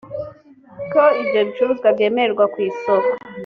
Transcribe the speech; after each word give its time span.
ko 0.91 1.01
ibyo 1.21 1.39
bicuruzwa 1.47 1.87
byemererwa 1.95 2.45
ku 2.53 2.57
isoko 2.69 3.11